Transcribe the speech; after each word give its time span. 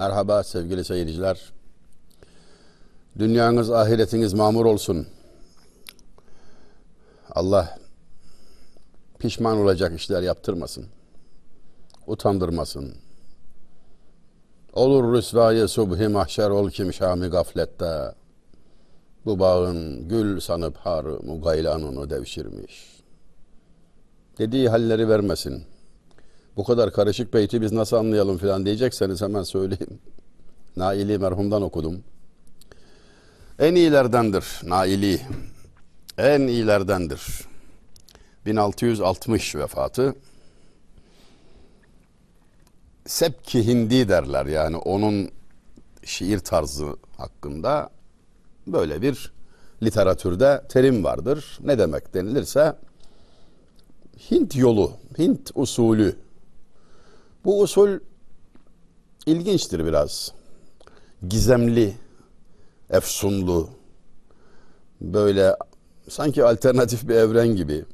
Merhaba 0.00 0.42
sevgili 0.42 0.84
seyirciler. 0.84 1.52
Dünyanız, 3.18 3.70
ahiretiniz 3.70 4.32
mamur 4.32 4.66
olsun. 4.66 5.06
Allah 7.30 7.78
pişman 9.18 9.58
olacak 9.58 9.92
işler 9.96 10.22
yaptırmasın. 10.22 10.86
Utandırmasın. 12.06 12.94
Olur 14.72 15.16
rüsvayı 15.16 15.68
subhi 15.68 16.08
mahşer 16.08 16.50
ol 16.50 16.70
kim 16.70 16.92
şami 16.92 17.28
gaflette. 17.28 18.14
Bu 19.26 19.38
bağın 19.38 20.08
gül 20.08 20.40
sanıp 20.40 20.76
harı 20.76 21.22
mugaylanını 21.22 22.10
devşirmiş. 22.10 23.02
Dediği 24.38 24.68
halleri 24.68 25.08
vermesin. 25.08 25.64
Bu 26.56 26.64
kadar 26.64 26.92
karışık 26.92 27.34
beyti 27.34 27.62
biz 27.62 27.72
nasıl 27.72 27.96
anlayalım 27.96 28.38
filan 28.38 28.66
diyecekseniz 28.66 29.22
hemen 29.22 29.42
söyleyeyim. 29.42 29.98
Naili 30.76 31.18
merhumdan 31.18 31.62
okudum. 31.62 32.04
En 33.58 33.74
iyilerdendir 33.74 34.44
Naili. 34.64 35.20
En 36.18 36.40
iyilerdendir. 36.40 37.22
1660 38.46 39.54
vefatı. 39.54 40.14
Sepki 43.06 43.66
Hindi 43.66 44.08
derler 44.08 44.46
yani 44.46 44.76
onun 44.76 45.30
şiir 46.04 46.38
tarzı 46.38 46.96
hakkında 47.16 47.90
böyle 48.66 49.02
bir 49.02 49.32
literatürde 49.82 50.62
terim 50.68 51.04
vardır. 51.04 51.58
Ne 51.64 51.78
demek 51.78 52.14
denilirse 52.14 52.76
Hint 54.30 54.56
yolu, 54.56 54.92
Hint 55.18 55.50
usulü. 55.54 56.16
Bu 57.44 57.60
usul 57.60 57.98
ilginçtir 59.26 59.86
biraz. 59.86 60.32
Gizemli, 61.28 61.94
efsunlu, 62.90 63.68
böyle 65.00 65.56
sanki 66.08 66.44
alternatif 66.44 67.08
bir 67.08 67.14
evren 67.14 67.48
gibi. 67.48 67.84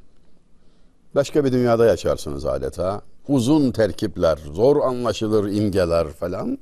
Başka 1.15 1.45
bir 1.45 1.51
dünyada 1.51 1.85
yaşarsınız 1.85 2.45
adeta. 2.45 3.01
Uzun 3.27 3.71
terkipler, 3.71 4.39
zor 4.53 4.77
anlaşılır 4.83 5.51
imgeler 5.51 6.07
falan. 6.07 6.57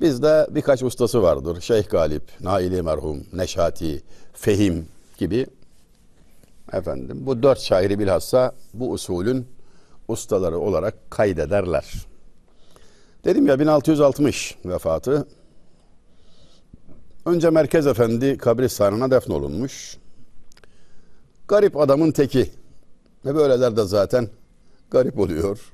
Bizde 0.00 0.46
birkaç 0.50 0.82
ustası 0.82 1.22
vardır. 1.22 1.60
Şeyh 1.60 1.88
Galip, 1.88 2.22
Naili 2.40 2.82
merhum, 2.82 3.24
Neşati, 3.32 4.02
Fehim 4.32 4.88
gibi. 5.18 5.46
Efendim 6.72 7.26
bu 7.26 7.42
dört 7.42 7.60
şairi 7.60 7.98
bilhassa 7.98 8.52
bu 8.74 8.90
usulün 8.90 9.46
ustaları 10.08 10.58
olarak 10.58 11.10
kaydederler. 11.10 12.06
Dedim 13.24 13.46
ya 13.46 13.60
1660 13.60 14.58
vefatı. 14.64 15.26
Önce 17.26 17.50
Merkez 17.50 17.86
Efendi 17.86 18.38
kabristanına 18.38 19.10
defnolunmuş. 19.10 19.96
Garip 21.48 21.76
adamın 21.76 22.12
teki. 22.12 22.50
Ve 23.24 23.34
böyleler 23.34 23.76
de 23.76 23.84
zaten 23.84 24.28
garip 24.90 25.18
oluyor. 25.18 25.72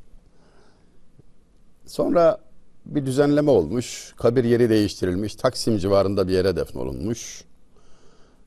Sonra 1.86 2.38
bir 2.86 3.06
düzenleme 3.06 3.50
olmuş. 3.50 4.14
Kabir 4.16 4.44
yeri 4.44 4.70
değiştirilmiş. 4.70 5.34
Taksim 5.34 5.78
civarında 5.78 6.28
bir 6.28 6.32
yere 6.32 6.56
defnolunmuş. 6.56 7.44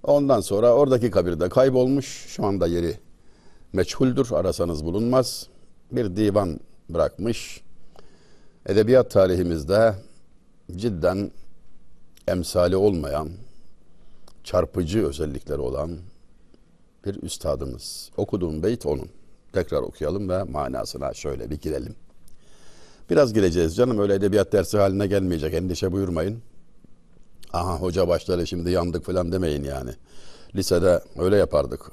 Ondan 0.04 0.42
sonra 0.42 0.74
oradaki 0.74 1.12
kabirde 1.12 1.50
kaybolmuş. 1.50 2.26
Şu 2.28 2.46
anda 2.46 2.68
yeri 2.68 3.00
meçhuldür. 3.74 4.32
Arasanız 4.32 4.86
bulunmaz. 4.86 5.48
Bir 5.94 6.16
divan 6.16 6.60
bırakmış. 6.90 7.62
Edebiyat 8.66 9.12
tarihimizde 9.12 9.96
cidden 10.76 11.32
emsali 12.28 12.76
olmayan, 12.76 13.30
çarpıcı 14.44 15.08
özellikleri 15.08 15.60
olan 15.60 15.98
bir 17.06 17.24
üstadımız. 17.24 18.12
Okuduğum 18.18 18.64
beyt 18.64 18.86
onun. 18.86 19.10
Tekrar 19.54 19.82
okuyalım 19.82 20.30
ve 20.30 20.44
manasına 20.44 21.14
şöyle 21.14 21.50
bir 21.50 21.60
girelim. 21.60 21.96
Biraz 23.10 23.34
gireceğiz 23.34 23.76
canım 23.76 24.00
öyle 24.00 24.14
edebiyat 24.14 24.52
dersi 24.52 24.78
haline 24.78 25.08
gelmeyecek 25.08 25.54
endişe 25.54 25.92
buyurmayın. 25.92 26.42
Aha 27.54 27.76
hoca 27.78 28.08
başları 28.08 28.48
şimdi 28.48 28.72
yandık 28.72 29.06
falan 29.06 29.32
demeyin 29.32 29.64
yani. 29.64 29.92
Lisede 30.56 31.04
öyle 31.18 31.38
yapardık. 31.38 31.92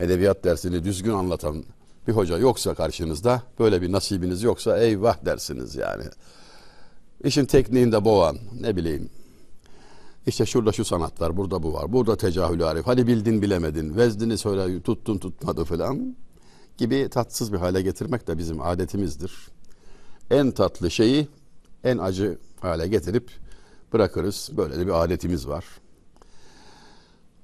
Edebiyat 0.00 0.44
dersini 0.44 0.84
düzgün 0.84 1.12
anlatan 1.12 1.64
bir 2.10 2.14
hoca 2.14 2.38
yoksa 2.38 2.74
karşınızda 2.74 3.42
böyle 3.58 3.82
bir 3.82 3.92
nasibiniz 3.92 4.42
yoksa 4.42 4.78
eyvah 4.78 5.24
dersiniz 5.24 5.76
yani. 5.76 6.04
İşin 7.24 7.44
tekniğinde 7.44 8.04
boğan 8.04 8.38
ne 8.60 8.76
bileyim 8.76 9.10
işte 10.26 10.46
şurada 10.46 10.72
şu 10.72 10.84
sanat 10.84 11.20
var, 11.20 11.36
burada 11.36 11.62
bu 11.62 11.72
var, 11.72 11.92
burada 11.92 12.16
tecahülü 12.16 12.64
arif. 12.64 12.86
Hadi 12.86 13.06
bildin 13.06 13.42
bilemedin, 13.42 13.96
vezdini 13.96 14.38
söyle 14.38 14.82
tuttun 14.82 15.18
tutmadı 15.18 15.64
falan 15.64 16.16
gibi 16.78 17.08
tatsız 17.08 17.52
bir 17.52 17.58
hale 17.58 17.82
getirmek 17.82 18.26
de 18.26 18.38
bizim 18.38 18.60
adetimizdir. 18.60 19.48
En 20.30 20.50
tatlı 20.50 20.90
şeyi 20.90 21.28
en 21.84 21.98
acı 21.98 22.38
hale 22.60 22.88
getirip 22.88 23.30
bırakırız. 23.92 24.50
Böyle 24.56 24.78
de 24.78 24.86
bir 24.86 25.04
adetimiz 25.04 25.48
var. 25.48 25.64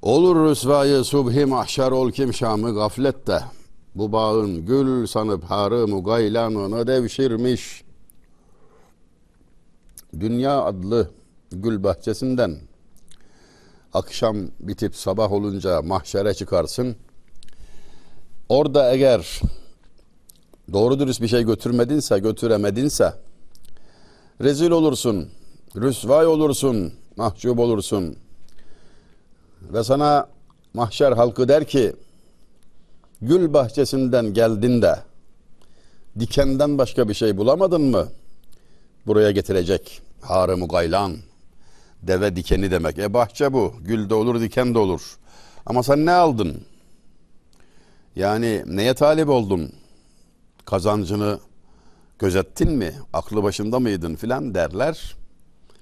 Olur 0.03 0.51
rüsvayı 0.51 1.05
subhi 1.05 1.45
mahşer 1.45 1.91
ol 1.91 2.11
kim 2.11 2.35
şamı 2.35 2.75
gaflette. 2.75 3.56
Bu 3.97 4.13
bağın 4.13 4.67
gül 4.67 5.07
sanıp 5.07 5.45
harı 5.45 5.89
mugaylanını 5.89 6.87
devşirmiş. 6.87 7.85
Dünya 10.21 10.63
adlı 10.63 11.11
gül 11.53 11.83
bahçesinden 11.83 12.57
akşam 13.93 14.37
bitip 14.61 14.97
sabah 14.97 15.33
olunca 15.33 15.83
mahşere 15.83 16.35
çıkarsın. 16.35 16.97
Orada 18.49 18.93
eğer 18.93 19.41
doğru 20.73 20.99
dürüst 20.99 21.23
bir 21.23 21.29
şey 21.29 21.43
götürmedinse, 21.43 22.19
götüremedinse 22.19 23.15
rezil 24.41 24.71
olursun, 24.71 25.29
rüsvay 25.77 26.27
olursun, 26.27 26.93
mahcup 27.17 27.59
olursun. 27.59 28.17
Ve 29.63 29.85
sana 29.85 30.29
mahşer 30.75 31.13
halkı 31.13 31.49
der 31.49 31.65
ki 31.65 31.93
gül 33.23 33.53
bahçesinden 33.53 34.35
geldin 34.35 34.83
de 34.83 34.99
dikenden 36.19 36.79
başka 36.79 37.09
bir 37.09 37.15
şey 37.15 37.37
bulamadın 37.37 37.83
mı? 37.83 38.09
Buraya 39.07 39.31
getirecek 39.31 40.03
harı 40.21 40.55
gaylan 40.55 41.17
deve 42.03 42.37
dikeni 42.37 42.71
demek. 42.71 42.99
E 42.99 43.15
bahçe 43.15 43.53
bu. 43.53 43.75
Gül 43.81 44.11
de 44.11 44.15
olur, 44.15 44.41
diken 44.41 44.75
de 44.75 44.79
olur. 44.79 45.19
Ama 45.67 45.83
sen 45.83 46.07
ne 46.07 46.13
aldın? 46.13 46.65
Yani 48.17 48.63
neye 48.67 48.95
talip 48.95 49.29
oldun? 49.29 49.73
Kazancını 50.65 51.39
gözettin 52.19 52.73
mi? 52.73 52.95
Aklı 53.13 53.43
başında 53.43 53.81
mıydın 53.81 54.17
filan 54.17 54.55
derler. 54.55 55.17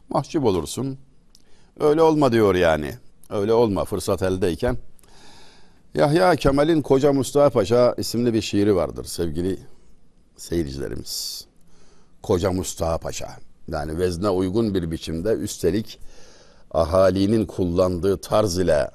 Mahcup 0.09 0.45
olursun. 0.45 0.99
Öyle 1.81 2.03
olma 2.03 2.33
diyor 2.33 2.55
yani. 2.55 2.95
Öyle 3.31 3.53
olma 3.53 3.85
fırsat 3.85 4.23
eldeyken. 4.23 4.77
Yahya 5.95 6.37
Kemal'in 6.37 6.83
Koca 6.83 7.13
Mustafa 7.13 7.51
Paşa 7.51 7.95
isimli 7.99 8.35
bir 8.35 8.41
şiiri 8.41 8.77
vardır 8.77 9.05
sevgili 9.05 9.59
seyircilerimiz. 10.37 11.47
Koca 12.23 12.53
Mustafa 12.53 12.99
Paşa. 12.99 13.29
Yani 13.69 13.99
vezne 13.99 14.29
uygun 14.29 14.75
bir 14.75 14.91
biçimde 14.91 15.29
üstelik 15.29 16.01
ahalinin 16.71 17.47
kullandığı 17.47 18.17
tarz 18.17 18.59
ile 18.59 18.91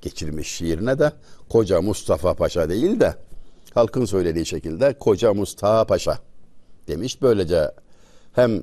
geçirmiş 0.00 0.48
şiirine 0.48 0.98
de 0.98 1.12
Koca 1.48 1.82
Mustafa 1.82 2.34
Paşa 2.34 2.68
değil 2.68 3.00
de 3.00 3.14
halkın 3.74 4.04
söylediği 4.04 4.46
şekilde 4.46 4.98
Koca 4.98 5.34
Mustafa 5.34 5.86
Paşa 5.86 6.18
demiş. 6.88 7.22
Böylece 7.22 7.70
hem 8.32 8.62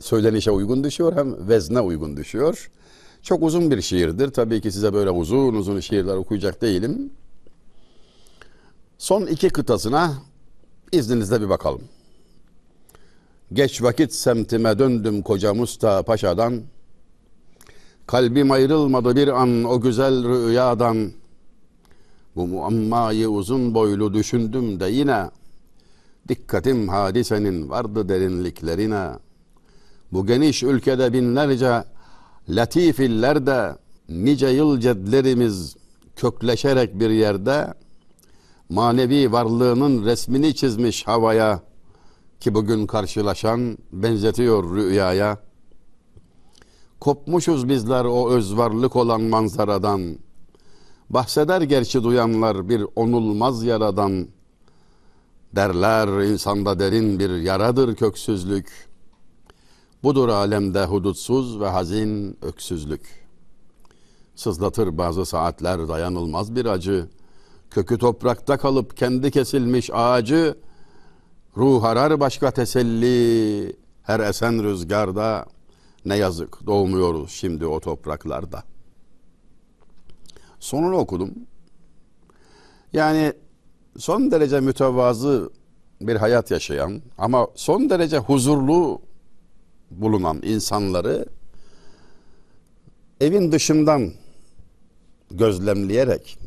söylenişe 0.00 0.50
uygun 0.50 0.84
düşüyor 0.84 1.16
hem 1.16 1.48
vezne 1.48 1.80
uygun 1.80 2.16
düşüyor. 2.16 2.70
Çok 3.22 3.42
uzun 3.42 3.70
bir 3.70 3.82
şiirdir. 3.82 4.30
Tabii 4.30 4.60
ki 4.60 4.72
size 4.72 4.92
böyle 4.92 5.10
uzun 5.10 5.54
uzun 5.54 5.80
şiirler 5.80 6.16
okuyacak 6.16 6.62
değilim. 6.62 7.10
Son 8.98 9.26
iki 9.26 9.48
kıtasına 9.48 10.14
izninizle 10.92 11.40
bir 11.40 11.48
bakalım. 11.48 11.82
Geç 13.52 13.82
vakit 13.82 14.12
semtime 14.12 14.78
döndüm 14.78 15.22
koca 15.22 15.54
Mustafa 15.54 16.02
Paşa'dan. 16.02 16.62
Kalbim 18.06 18.50
ayrılmadı 18.50 19.16
bir 19.16 19.28
an 19.28 19.64
o 19.64 19.80
güzel 19.80 20.24
rüyadan. 20.24 21.12
Bu 22.36 22.46
muammayı 22.46 23.28
uzun 23.28 23.74
boylu 23.74 24.14
düşündüm 24.14 24.80
de 24.80 24.86
yine 24.86 25.30
dikkatim 26.28 26.88
hadisenin 26.88 27.70
vardı 27.70 28.08
derinliklerine. 28.08 29.08
Bu 30.12 30.26
geniş 30.26 30.62
ülkede 30.62 31.12
binlerce 31.12 31.84
latif 32.48 33.00
illerde 33.00 33.76
nice 34.08 34.48
yıl 34.48 34.80
cedlerimiz 34.80 35.76
kökleşerek 36.16 37.00
bir 37.00 37.10
yerde 37.10 37.74
manevi 38.68 39.32
varlığının 39.32 40.04
resmini 40.04 40.54
çizmiş 40.54 41.06
havaya 41.06 41.60
ki 42.40 42.54
bugün 42.54 42.86
karşılaşan 42.86 43.78
benzetiyor 43.92 44.76
rüyaya. 44.76 45.38
Kopmuşuz 47.00 47.68
bizler 47.68 48.04
o 48.04 48.30
özvarlık 48.30 48.96
olan 48.96 49.20
manzaradan. 49.20 50.18
Bahseder 51.10 51.62
gerçi 51.62 52.02
duyanlar 52.02 52.68
bir 52.68 52.84
onulmaz 52.96 53.64
yaradan. 53.64 54.28
Derler 55.56 56.08
insanda 56.08 56.78
derin 56.78 57.18
bir 57.18 57.30
yaradır 57.30 57.96
köksüzlük. 57.96 58.87
Budur 60.02 60.28
alemde 60.28 60.84
hudutsuz 60.84 61.60
ve 61.60 61.68
hazin 61.68 62.38
öksüzlük. 62.42 63.28
Sızlatır 64.34 64.98
bazı 64.98 65.26
saatler 65.26 65.88
dayanılmaz 65.88 66.56
bir 66.56 66.66
acı. 66.66 67.08
Kökü 67.70 67.98
toprakta 67.98 68.58
kalıp 68.58 68.96
kendi 68.96 69.30
kesilmiş 69.30 69.90
ağacı. 69.92 70.58
Ruh 71.56 71.84
arar 71.84 72.20
başka 72.20 72.50
teselli. 72.50 73.76
Her 74.02 74.20
esen 74.20 74.62
rüzgarda 74.62 75.46
ne 76.04 76.16
yazık 76.16 76.66
doğmuyoruz 76.66 77.30
şimdi 77.30 77.66
o 77.66 77.80
topraklarda. 77.80 78.62
Sonunu 80.60 80.96
okudum. 80.96 81.34
Yani 82.92 83.32
son 83.98 84.30
derece 84.30 84.60
mütevazı 84.60 85.50
bir 86.00 86.16
hayat 86.16 86.50
yaşayan 86.50 87.02
ama 87.18 87.46
son 87.54 87.90
derece 87.90 88.18
huzurlu 88.18 89.07
bulunan 89.90 90.40
insanları 90.42 91.26
evin 93.20 93.52
dışından 93.52 94.12
gözlemleyerek 95.30 96.38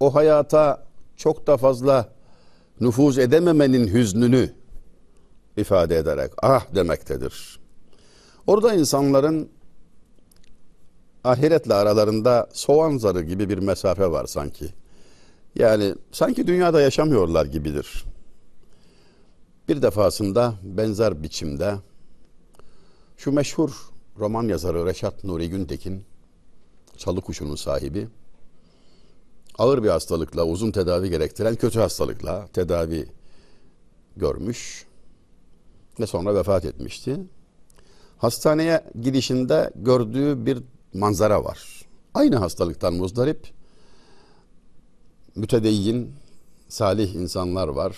o 0.00 0.14
hayata 0.14 0.84
çok 1.16 1.46
da 1.46 1.56
fazla 1.56 2.08
nüfuz 2.80 3.18
edememenin 3.18 3.86
hüznünü 3.86 4.52
ifade 5.56 5.96
ederek 5.96 6.32
ah 6.42 6.74
demektedir. 6.74 7.60
Orada 8.46 8.74
insanların 8.74 9.48
ahiretle 11.24 11.74
aralarında 11.74 12.48
soğan 12.52 12.96
zarı 12.96 13.22
gibi 13.22 13.48
bir 13.48 13.58
mesafe 13.58 14.10
var 14.10 14.26
sanki. 14.26 14.68
Yani 15.54 15.94
sanki 16.12 16.46
dünyada 16.46 16.80
yaşamıyorlar 16.80 17.46
gibidir. 17.46 18.04
Bir 19.68 19.82
defasında 19.82 20.54
benzer 20.62 21.22
biçimde 21.22 21.74
şu 23.16 23.32
meşhur 23.32 23.92
roman 24.18 24.48
yazarı 24.48 24.86
Reşat 24.86 25.24
Nuri 25.24 25.50
Güntekin, 25.50 26.04
çalı 26.96 27.20
kuşunun 27.20 27.56
sahibi, 27.56 28.08
ağır 29.58 29.82
bir 29.82 29.88
hastalıkla, 29.88 30.44
uzun 30.44 30.70
tedavi 30.70 31.10
gerektiren 31.10 31.54
kötü 31.54 31.80
hastalıkla 31.80 32.46
tedavi 32.52 33.08
görmüş 34.16 34.86
ve 36.00 36.06
sonra 36.06 36.34
vefat 36.34 36.64
etmişti. 36.64 37.20
Hastaneye 38.18 38.84
gidişinde 39.00 39.72
gördüğü 39.76 40.46
bir 40.46 40.58
manzara 40.94 41.44
var. 41.44 41.82
Aynı 42.14 42.36
hastalıktan 42.36 42.94
muzdarip, 42.94 43.50
mütedeyyin, 45.34 46.12
salih 46.68 47.14
insanlar 47.14 47.68
var. 47.68 47.96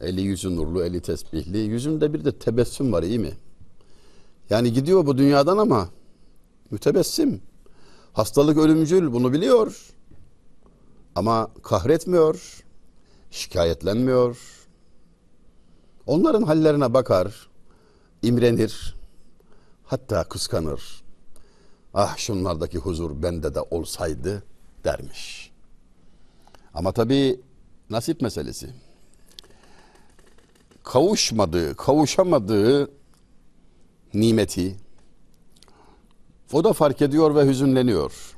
Eli 0.00 0.20
yüzü 0.20 0.56
nurlu, 0.56 0.84
eli 0.84 1.00
tesbihli. 1.00 1.58
Yüzünde 1.58 2.12
bir 2.14 2.24
de 2.24 2.38
tebessüm 2.38 2.92
var 2.92 3.02
iyi 3.02 3.18
mi? 3.18 3.32
Yani 4.50 4.72
gidiyor 4.72 5.06
bu 5.06 5.18
dünyadan 5.18 5.58
ama 5.58 5.88
mütebessim. 6.70 7.42
Hastalık 8.12 8.58
ölümcül 8.58 9.12
bunu 9.12 9.32
biliyor. 9.32 9.92
Ama 11.14 11.50
kahretmiyor, 11.62 12.64
şikayetlenmiyor. 13.30 14.38
Onların 16.06 16.42
hallerine 16.42 16.94
bakar, 16.94 17.48
imrenir, 18.22 18.96
hatta 19.84 20.24
kıskanır. 20.24 21.04
Ah 21.94 22.16
şunlardaki 22.16 22.78
huzur 22.78 23.22
bende 23.22 23.54
de 23.54 23.60
olsaydı 23.60 24.42
dermiş. 24.84 25.52
Ama 26.74 26.92
tabii 26.92 27.40
nasip 27.90 28.20
meselesi. 28.20 28.70
Kavuşmadığı, 30.82 31.76
kavuşamadığı 31.76 32.90
nimeti 34.20 34.76
o 36.52 36.64
da 36.64 36.72
fark 36.72 37.02
ediyor 37.02 37.34
ve 37.34 37.46
hüzünleniyor. 37.46 38.36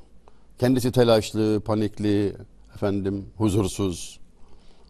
Kendisi 0.58 0.92
telaşlı, 0.92 1.60
panikli, 1.60 2.36
efendim 2.74 3.26
huzursuz. 3.36 4.20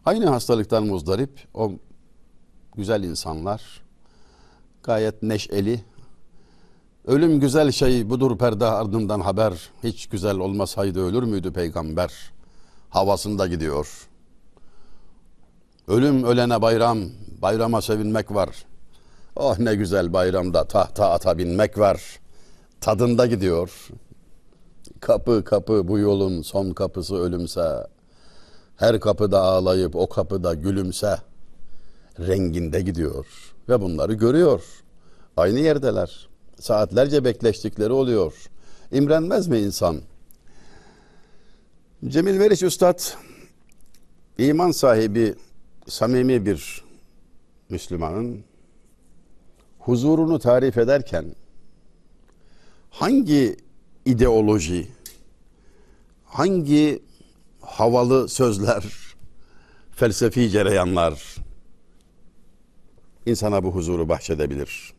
Aynı 0.05 0.26
hastalıktan 0.26 0.87
muzdarip 0.87 1.49
o 1.55 1.73
güzel 2.76 3.02
insanlar 3.02 3.82
gayet 4.82 5.23
neşeli. 5.23 5.81
Ölüm 7.06 7.40
güzel 7.40 7.73
şey 7.73 8.11
budur 8.11 8.38
perde 8.38 8.64
ardından 8.64 9.20
haber. 9.20 9.70
Hiç 9.85 10.06
güzel 10.06 10.38
olmasaydı 10.38 11.00
ölür 11.00 11.23
müydü 11.23 11.52
peygamber? 11.52 12.12
Havasında 12.90 13.46
gidiyor. 13.46 14.08
Ölüm 15.88 16.25
ölene 16.25 16.62
bayram, 16.62 16.99
bayrama 17.43 17.82
sevinmek 17.82 18.35
var. 18.35 18.49
Oh 19.38 19.58
ne 19.58 19.75
güzel 19.75 20.12
bayramda 20.12 20.64
tahta 20.64 21.11
ata 21.11 21.38
binmek 21.38 21.79
var. 21.79 22.20
Tadında 22.81 23.26
gidiyor. 23.26 23.88
Kapı 25.00 25.44
kapı 25.44 25.88
bu 25.88 25.99
yolun 25.99 26.43
son 26.43 26.70
kapısı 26.70 27.17
ölümse. 27.17 27.87
Her 28.76 29.00
kapıda 29.00 29.40
ağlayıp 29.40 29.96
o 29.96 30.08
kapıda 30.08 30.55
gülümse. 30.55 31.17
Renginde 32.19 32.81
gidiyor. 32.81 33.26
Ve 33.69 33.81
bunları 33.81 34.12
görüyor. 34.12 34.62
Aynı 35.37 35.58
yerdeler. 35.58 36.29
Saatlerce 36.61 37.25
bekleştikleri 37.25 37.93
oluyor. 37.93 38.50
İmrenmez 38.93 39.49
mi 39.49 39.58
insan? 39.58 40.00
Cemil 42.08 42.38
Veriş 42.38 42.62
Üstad 42.62 43.00
iman 44.38 44.70
sahibi 44.70 45.35
samimi 45.88 46.46
bir 46.46 46.85
Müslümanın 47.69 48.44
huzurunu 49.88 50.38
tarif 50.38 50.79
ederken 50.79 51.35
hangi 52.90 53.56
ideoloji, 54.05 54.88
hangi 56.25 57.02
havalı 57.61 58.29
sözler, 58.29 58.85
felsefi 59.90 60.50
cereyanlar 60.50 61.37
insana 63.26 63.64
bu 63.64 63.70
huzuru 63.70 64.08
bahşedebilir 64.08 64.94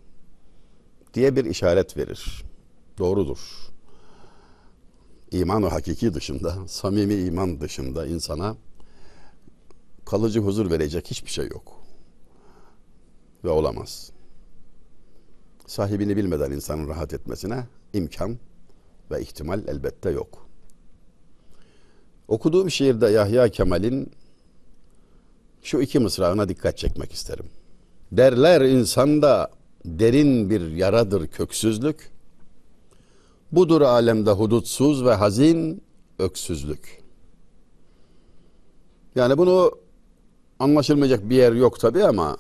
diye 1.14 1.36
bir 1.36 1.46
işaret 1.46 1.98
verir. 1.98 2.44
Doğrudur. 2.98 3.40
İman-ı 5.32 5.68
hakiki 5.68 6.14
dışında, 6.14 6.68
samimi 6.68 7.14
iman 7.14 7.62
dışında 7.62 8.08
insana 8.08 8.58
kalıcı 10.06 10.40
huzur 10.40 10.72
verecek 10.72 11.08
hiçbir 11.12 11.30
şey 11.30 11.48
yok. 11.48 11.82
Ve 13.44 13.50
olamaz 13.50 14.12
sahibini 15.70 16.18
bilmeden 16.18 16.52
insanın 16.52 16.88
rahat 16.88 17.14
etmesine 17.14 17.68
imkan 17.94 18.38
ve 19.12 19.22
ihtimal 19.22 19.68
elbette 19.68 20.10
yok. 20.10 20.48
Okuduğum 22.28 22.72
şiirde 22.72 23.08
Yahya 23.08 23.50
Kemal'in 23.50 24.12
şu 25.62 25.82
iki 25.82 26.00
mısrağına 26.00 26.50
dikkat 26.50 26.78
çekmek 26.78 27.12
isterim. 27.12 27.46
Derler 28.12 28.62
insanda 28.62 29.52
derin 29.86 30.50
bir 30.50 30.72
yaradır 30.72 31.28
köksüzlük. 31.28 32.12
Budur 33.52 33.82
alemde 33.82 34.32
hudutsuz 34.32 35.06
ve 35.06 35.14
hazin 35.14 35.84
öksüzlük. 36.20 37.04
Yani 39.16 39.38
bunu 39.38 39.72
anlaşılmayacak 40.60 41.30
bir 41.30 41.36
yer 41.36 41.54
yok 41.54 41.80
tabi 41.80 42.04
ama 42.04 42.38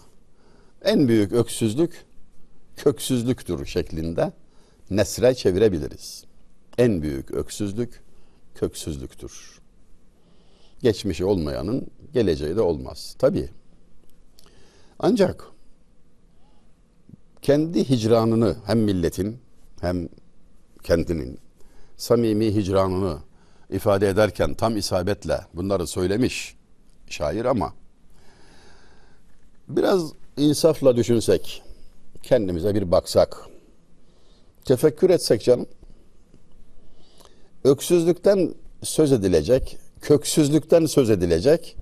en 0.81 1.07
büyük 1.07 1.31
öksüzlük 1.33 2.08
köksüzlüktür 2.79 3.65
şeklinde 3.65 4.31
nesre 4.89 5.35
çevirebiliriz. 5.35 6.23
En 6.77 7.01
büyük 7.01 7.31
öksüzlük 7.31 8.01
köksüzlüktür. 8.55 9.59
Geçmişi 10.81 11.25
olmayanın 11.25 11.87
geleceği 12.13 12.55
de 12.55 12.61
olmaz. 12.61 13.15
Tabii. 13.19 13.49
Ancak 14.99 15.47
kendi 17.41 17.89
hicranını 17.89 18.55
hem 18.65 18.79
milletin 18.79 19.39
hem 19.81 20.09
kendinin 20.83 21.39
samimi 21.97 22.55
hicranını 22.55 23.17
ifade 23.69 24.09
ederken 24.09 24.53
tam 24.53 24.77
isabetle 24.77 25.39
bunları 25.53 25.87
söylemiş 25.87 26.55
şair 27.09 27.45
ama 27.45 27.73
biraz 29.67 30.13
insafla 30.37 30.95
düşünsek 30.95 31.63
kendimize 32.23 32.75
bir 32.75 32.91
baksak, 32.91 33.47
tefekkür 34.65 35.09
etsek 35.09 35.43
canım, 35.43 35.67
öksüzlükten 37.63 38.53
söz 38.83 39.11
edilecek, 39.11 39.77
köksüzlükten 40.01 40.85
söz 40.85 41.09
edilecek 41.09 41.77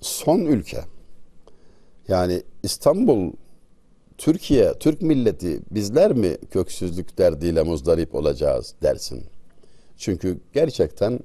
son 0.00 0.40
ülke. 0.40 0.84
Yani 2.08 2.42
İstanbul, 2.62 3.32
Türkiye, 4.18 4.78
Türk 4.78 5.02
milleti 5.02 5.60
bizler 5.70 6.12
mi 6.12 6.36
köksüzlük 6.50 7.18
derdiyle 7.18 7.62
muzdarip 7.62 8.14
olacağız 8.14 8.74
dersin. 8.82 9.24
Çünkü 9.96 10.40
gerçekten 10.52 11.20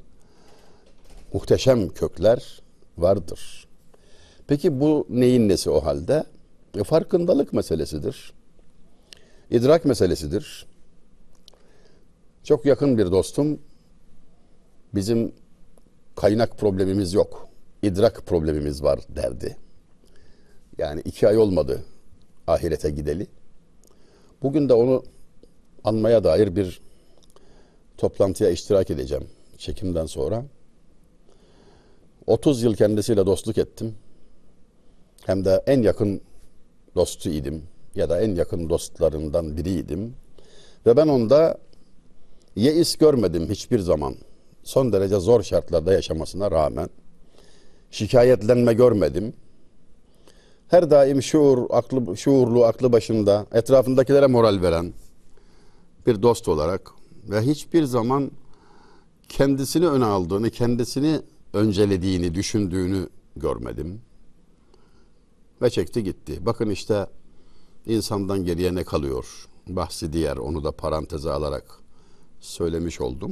muhteşem 1.33 1.89
kökler 1.89 2.61
vardır. 2.97 3.67
Peki 4.47 4.79
bu 4.79 5.07
neyin 5.09 5.49
nesi 5.49 5.69
o 5.69 5.85
halde? 5.85 6.23
E, 6.75 6.83
farkındalık 6.83 7.53
meselesidir. 7.53 8.33
İdrak 9.51 9.85
meselesidir. 9.85 10.65
Çok 12.43 12.65
yakın 12.65 12.97
bir 12.97 13.11
dostum 13.11 13.59
bizim 14.95 15.31
kaynak 16.15 16.57
problemimiz 16.57 17.13
yok. 17.13 17.49
İdrak 17.81 18.25
problemimiz 18.25 18.83
var 18.83 18.99
derdi. 19.09 19.57
Yani 20.77 21.01
iki 21.05 21.27
ay 21.27 21.37
olmadı 21.37 21.83
ahirete 22.47 22.89
gideli. 22.89 23.27
Bugün 24.41 24.69
de 24.69 24.73
onu 24.73 25.03
anmaya 25.83 26.23
dair 26.23 26.55
bir 26.55 26.81
toplantıya 27.97 28.49
iştirak 28.49 28.89
edeceğim 28.89 29.27
çekimden 29.57 30.05
sonra. 30.05 30.45
30 32.27 32.63
yıl 32.63 32.75
kendisiyle 32.75 33.25
dostluk 33.25 33.57
ettim. 33.57 33.95
Hem 35.25 35.45
de 35.45 35.63
en 35.67 35.81
yakın 35.81 36.21
dostu 36.95 37.29
idim 37.29 37.63
ya 37.95 38.09
da 38.09 38.21
en 38.21 38.35
yakın 38.35 38.69
dostlarından 38.69 39.57
biriydim. 39.57 40.13
Ve 40.85 40.97
ben 40.97 41.07
onda 41.07 41.57
yeis 42.55 42.95
görmedim 42.95 43.47
hiçbir 43.49 43.79
zaman. 43.79 44.15
Son 44.63 44.93
derece 44.93 45.19
zor 45.19 45.43
şartlarda 45.43 45.93
yaşamasına 45.93 46.51
rağmen 46.51 46.89
şikayetlenme 47.91 48.73
görmedim. 48.73 49.33
Her 50.67 50.91
daim 50.91 51.23
şuur, 51.23 51.65
aklı, 51.69 52.17
şuurlu, 52.17 52.65
aklı 52.65 52.91
başında, 52.91 53.45
etrafındakilere 53.51 54.27
moral 54.27 54.61
veren 54.61 54.93
bir 56.07 56.21
dost 56.21 56.47
olarak 56.47 56.91
ve 57.29 57.41
hiçbir 57.41 57.83
zaman 57.83 58.31
kendisini 59.29 59.87
öne 59.87 60.05
aldığını, 60.05 60.49
kendisini 60.49 61.19
öncelediğini, 61.53 62.35
düşündüğünü 62.35 63.09
görmedim. 63.35 64.01
Ve 65.61 65.69
çekti 65.69 66.03
gitti. 66.03 66.45
Bakın 66.45 66.69
işte 66.69 67.07
insandan 67.85 68.45
geriye 68.45 68.75
ne 68.75 68.83
kalıyor? 68.83 69.47
Bahsi 69.67 70.13
diğer 70.13 70.37
onu 70.37 70.63
da 70.63 70.71
paranteze 70.71 71.31
alarak 71.31 71.79
söylemiş 72.39 73.01
oldum. 73.01 73.31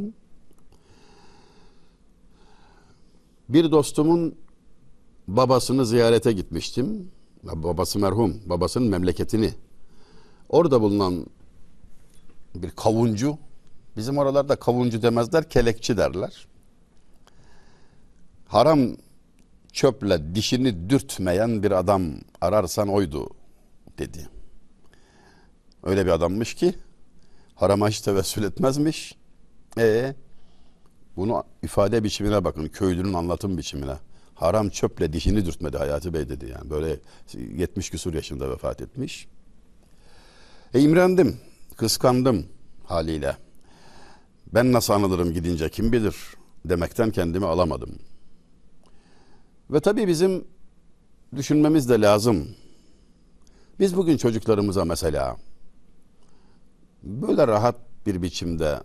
Bir 3.49 3.71
dostumun 3.71 4.35
babasını 5.27 5.85
ziyarete 5.85 6.31
gitmiştim. 6.31 7.11
Babası 7.43 7.99
merhum, 7.99 8.41
babasının 8.45 8.89
memleketini. 8.89 9.53
Orada 10.49 10.81
bulunan 10.81 11.25
bir 12.55 12.69
kavuncu, 12.69 13.37
bizim 13.97 14.17
oralarda 14.17 14.55
kavuncu 14.55 15.01
demezler, 15.01 15.49
kelekçi 15.49 15.97
derler. 15.97 16.47
Haram 18.47 18.79
çöple 19.73 20.35
dişini 20.35 20.89
dürtmeyen 20.89 21.63
bir 21.63 21.71
adam 21.71 22.03
ararsan 22.41 22.89
oydu 22.89 23.29
dedi. 23.97 24.29
Öyle 25.83 26.05
bir 26.05 26.11
adammış 26.11 26.53
ki 26.53 26.75
harama 27.55 27.89
hiç 27.89 28.01
tevessül 28.01 28.43
etmezmiş. 28.43 29.17
E 29.77 30.15
bunu 31.15 31.43
ifade 31.63 32.03
biçimine 32.03 32.43
bakın, 32.43 32.67
köylünün 32.67 33.13
anlatım 33.13 33.57
biçimine. 33.57 33.95
Haram 34.35 34.69
çöple 34.69 35.13
dişini 35.13 35.45
dürtmedi 35.45 35.77
Hayati 35.77 36.13
Bey 36.13 36.29
dedi 36.29 36.49
yani. 36.49 36.69
Böyle 36.69 36.99
70 37.33 37.89
küsur 37.89 38.13
yaşında 38.13 38.51
vefat 38.51 38.81
etmiş. 38.81 39.27
E 40.73 40.81
imrendim, 40.81 41.37
kıskandım 41.77 42.45
haliyle. 42.85 43.37
Ben 44.53 44.71
nasıl 44.71 44.93
anılırım 44.93 45.33
gidince 45.33 45.69
kim 45.69 45.91
bilir 45.91 46.15
demekten 46.65 47.11
kendimi 47.11 47.45
alamadım. 47.45 47.99
Ve 49.69 49.79
tabii 49.79 50.07
bizim 50.07 50.47
düşünmemiz 51.35 51.89
de 51.89 52.01
lazım. 52.01 52.47
Biz 53.79 53.97
bugün 53.97 54.17
çocuklarımıza 54.17 54.85
mesela 54.85 55.37
böyle 57.03 57.47
rahat 57.47 57.75
bir 58.05 58.21
biçimde 58.21 58.79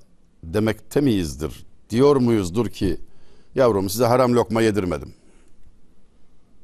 demekte 0.45 1.01
miyizdir, 1.01 1.67
diyor 1.91 2.17
muyuzdur 2.17 2.69
ki 2.69 3.01
yavrum 3.55 3.91
size 3.91 4.05
haram 4.05 4.35
lokma 4.35 4.63
yedirmedim. 4.63 5.15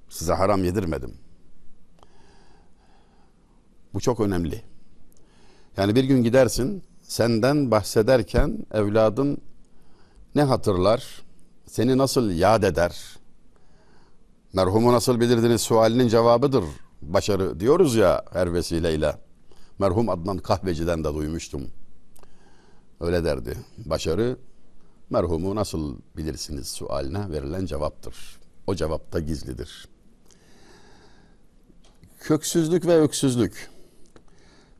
Size 0.08 0.32
haram 0.32 0.64
yedirmedim. 0.64 1.14
Bu 3.94 4.00
çok 4.00 4.20
önemli. 4.20 4.62
Yani 5.76 5.94
bir 5.94 6.04
gün 6.04 6.22
gidersin 6.22 6.82
senden 7.02 7.70
bahsederken 7.70 8.66
evladın 8.72 9.38
ne 10.34 10.42
hatırlar, 10.42 11.22
seni 11.66 11.98
nasıl 11.98 12.30
yad 12.30 12.62
eder, 12.62 13.16
merhumu 14.54 14.92
nasıl 14.92 15.20
bilirdiniz 15.20 15.60
sualinin 15.60 16.08
cevabıdır 16.08 16.64
başarı 17.02 17.60
diyoruz 17.60 17.94
ya 17.94 18.24
her 18.32 18.54
vesileyle. 18.54 19.16
Merhum 19.78 20.08
Adnan 20.08 20.38
Kahveci'den 20.38 21.04
de 21.04 21.14
duymuştum. 21.14 21.62
Öyle 23.00 23.24
derdi. 23.24 23.56
Başarı 23.78 24.36
merhumu 25.10 25.54
nasıl 25.54 25.96
bilirsiniz 26.16 26.68
sualine 26.68 27.30
verilen 27.30 27.66
cevaptır. 27.66 28.16
O 28.66 28.74
cevapta 28.74 29.20
gizlidir. 29.20 29.88
Köksüzlük 32.20 32.86
ve 32.86 33.00
öksüzlük. 33.00 33.70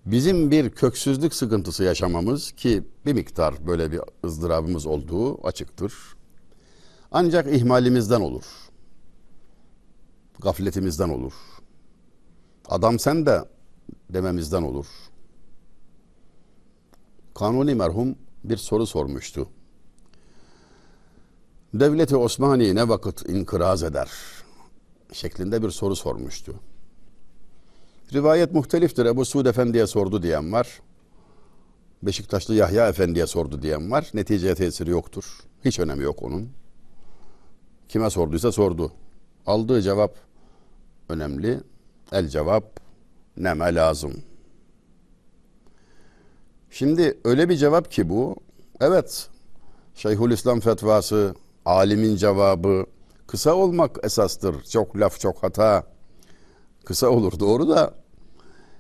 Bizim 0.07 0.51
bir 0.51 0.71
köksüzlük 0.71 1.35
sıkıntısı 1.35 1.85
yaşamamız 1.85 2.53
ki 2.53 2.83
bir 3.07 3.13
miktar 3.13 3.67
böyle 3.67 3.93
bir 3.93 4.01
ızdırabımız 4.25 4.87
olduğu 4.87 5.47
açıktır. 5.47 5.95
Ancak 7.13 7.47
ihmalimizden 7.55 8.21
olur. 8.21 8.64
Gafletimizden 10.41 11.09
olur. 11.09 11.33
Adam 12.69 12.99
sen 12.99 13.27
de 13.27 13.45
dememizden 14.11 14.63
olur. 14.63 14.87
Kanuni 17.35 17.75
merhum 17.75 18.17
bir 18.45 18.57
soru 18.57 18.87
sormuştu. 18.87 19.49
Devleti 21.75 22.17
Osmani 22.17 22.75
ne 22.75 22.89
vakit 22.89 23.29
inkıraz 23.29 23.83
eder? 23.83 24.11
Şeklinde 25.13 25.63
bir 25.63 25.71
soru 25.71 25.97
sormuştu. 25.97 26.55
Rivayet 28.13 28.53
muhteliftir. 28.53 29.07
Ebu 29.07 29.25
Suud 29.25 29.47
Efendi'ye 29.47 29.87
sordu 29.87 30.23
diyen 30.23 30.53
var. 30.53 30.81
Beşiktaşlı 32.03 32.55
Yahya 32.55 32.89
Efendi'ye 32.89 33.27
sordu 33.27 33.63
diyen 33.63 33.91
var. 33.91 34.11
Neticeye 34.15 34.55
tesiri 34.55 34.91
yoktur. 34.91 35.25
Hiç 35.65 35.79
önemi 35.79 36.05
yok 36.05 36.23
onun. 36.23 36.49
Kime 37.89 38.11
sorduysa 38.11 38.53
sordu. 38.53 38.93
Aldığı 39.47 39.83
cevap 39.83 40.15
önemli. 41.09 41.61
El 42.13 42.29
cevap 42.29 42.81
neme 43.37 43.75
lazım. 43.75 44.13
Şimdi 46.71 47.19
öyle 47.25 47.49
bir 47.49 47.57
cevap 47.57 47.91
ki 47.91 48.09
bu. 48.09 48.37
Evet. 48.81 49.29
Şeyhülislam 49.95 50.61
fetvası, 50.61 51.35
alimin 51.65 52.17
cevabı 52.17 52.87
kısa 53.27 53.55
olmak 53.55 53.99
esastır. 54.03 54.63
Çok 54.63 54.97
laf 54.97 55.21
çok 55.21 55.43
hata. 55.43 55.87
Kısa 56.85 57.09
olur 57.09 57.39
doğru 57.41 57.69
da 57.69 57.95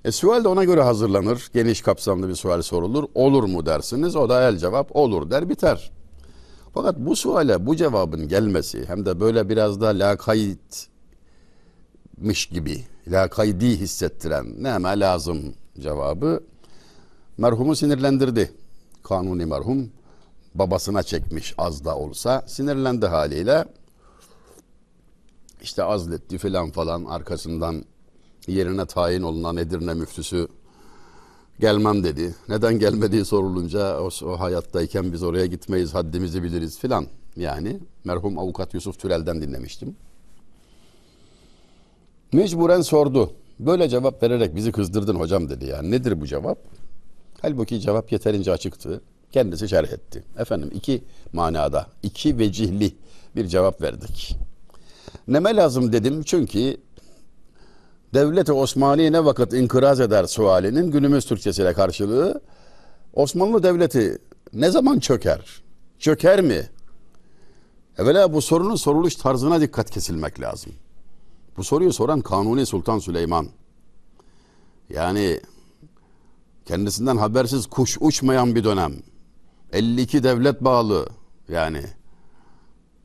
e, 0.04 0.12
sual 0.12 0.44
de 0.44 0.48
ona 0.48 0.64
göre 0.64 0.82
hazırlanır. 0.82 1.48
Geniş 1.54 1.82
kapsamlı 1.82 2.28
bir 2.28 2.34
sual 2.34 2.62
sorulur. 2.62 3.04
Olur 3.14 3.44
mu 3.44 3.66
dersiniz? 3.66 4.16
O 4.16 4.28
da 4.28 4.48
el 4.48 4.58
cevap 4.58 4.96
olur 4.96 5.30
der 5.30 5.48
biter. 5.48 5.92
Fakat 6.74 6.96
bu 6.98 7.16
suale 7.16 7.66
bu 7.66 7.76
cevabın 7.76 8.28
gelmesi 8.28 8.84
hem 8.86 9.06
de 9.06 9.20
böyle 9.20 9.48
biraz 9.48 9.80
da 9.80 9.86
lakaytmış 9.86 10.86
gibi 12.46 12.84
lakaydi 13.08 13.80
hissettiren 13.80 14.62
neme 14.62 15.00
lazım 15.00 15.54
cevabı 15.78 16.40
merhumu 17.38 17.76
sinirlendirdi. 17.76 18.52
Kanuni 19.02 19.46
merhum 19.46 19.90
babasına 20.54 21.02
çekmiş 21.02 21.54
az 21.58 21.84
da 21.84 21.96
olsa 21.96 22.44
sinirlendi 22.46 23.06
haliyle 23.06 23.64
işte 25.62 25.84
azletti 25.84 26.38
filan 26.38 26.70
falan 26.70 27.04
arkasından 27.04 27.84
yerine 28.46 28.86
tayin 28.86 29.22
olunan 29.22 29.56
Edirne 29.56 29.94
müftüsü 29.94 30.48
gelmem 31.60 32.04
dedi. 32.04 32.34
Neden 32.48 32.78
gelmediği 32.78 33.24
sorulunca 33.24 34.00
o, 34.00 34.10
o 34.26 34.40
hayattayken 34.40 35.12
biz 35.12 35.22
oraya 35.22 35.46
gitmeyiz 35.46 35.94
haddimizi 35.94 36.42
biliriz 36.42 36.78
filan. 36.78 37.06
Yani 37.36 37.80
merhum 38.04 38.38
avukat 38.38 38.74
Yusuf 38.74 38.98
Türel'den 38.98 39.42
dinlemiştim. 39.42 39.96
Mecburen 42.32 42.80
sordu. 42.80 43.30
Böyle 43.60 43.88
cevap 43.88 44.22
vererek 44.22 44.56
bizi 44.56 44.72
kızdırdın 44.72 45.14
hocam 45.14 45.48
dedi. 45.50 45.66
Yani 45.66 45.90
nedir 45.90 46.20
bu 46.20 46.26
cevap? 46.26 46.58
Halbuki 47.42 47.80
cevap 47.80 48.12
yeterince 48.12 48.52
açıktı. 48.52 49.00
Kendisi 49.32 49.68
şerh 49.68 49.92
etti. 49.92 50.24
Efendim 50.38 50.70
iki 50.74 51.02
manada, 51.32 51.86
iki 52.02 52.38
vecihli 52.38 52.92
bir 53.36 53.46
cevap 53.46 53.82
verdik. 53.82 54.36
Neme 55.28 55.56
lazım 55.56 55.92
dedim 55.92 56.22
çünkü 56.22 56.76
Devlet-i 58.14 58.52
Osmani 58.52 59.12
ne 59.12 59.24
vakit 59.24 59.52
inkıraz 59.52 60.00
eder 60.00 60.24
sualinin 60.24 60.90
günümüz 60.90 61.24
Türkçesiyle 61.24 61.72
karşılığı 61.72 62.40
Osmanlı 63.12 63.62
Devleti 63.62 64.18
ne 64.52 64.70
zaman 64.70 64.98
çöker? 64.98 65.62
Çöker 65.98 66.40
mi? 66.40 66.70
Evvela 67.98 68.32
bu 68.32 68.42
sorunun 68.42 68.74
soruluş 68.76 69.16
tarzına 69.16 69.60
dikkat 69.60 69.90
kesilmek 69.90 70.40
lazım. 70.40 70.72
Bu 71.56 71.64
soruyu 71.64 71.92
soran 71.92 72.20
Kanuni 72.20 72.66
Sultan 72.66 72.98
Süleyman. 72.98 73.48
Yani 74.90 75.40
kendisinden 76.64 77.16
habersiz 77.16 77.66
kuş 77.66 77.98
uçmayan 78.00 78.54
bir 78.54 78.64
dönem. 78.64 78.94
52 79.72 80.22
devlet 80.22 80.60
bağlı 80.64 81.06
yani 81.48 81.82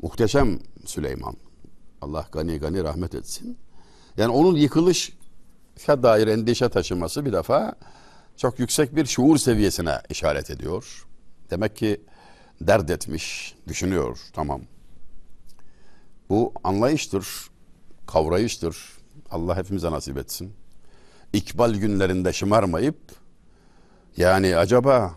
muhteşem 0.01 0.59
Süleyman. 0.85 1.35
Allah 2.01 2.27
gani 2.31 2.59
gani 2.59 2.83
rahmet 2.83 3.15
etsin. 3.15 3.57
Yani 4.19 4.31
onun 4.31 4.55
yıkılışa 4.55 6.03
dair 6.03 6.27
endişe 6.27 6.69
taşıması 6.69 7.25
bir 7.25 7.33
defa 7.33 7.75
çok 8.37 8.59
yüksek 8.59 8.95
bir 8.95 9.05
şuur 9.05 9.37
seviyesine 9.37 10.01
işaret 10.09 10.49
ediyor. 10.49 11.05
Demek 11.49 11.75
ki 11.75 12.01
dert 12.61 12.89
etmiş, 12.89 13.55
düşünüyor. 13.67 14.19
Tamam. 14.33 14.61
Bu 16.29 16.53
anlayıştır, 16.63 17.27
kavrayıştır. 18.07 18.77
Allah 19.31 19.57
hepimize 19.57 19.91
nasip 19.91 20.17
etsin. 20.17 20.53
İkbal 21.33 21.73
günlerinde 21.73 22.33
şımarmayıp 22.33 22.99
yani 24.17 24.57
acaba 24.57 25.15